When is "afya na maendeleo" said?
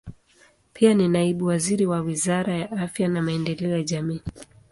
2.71-3.71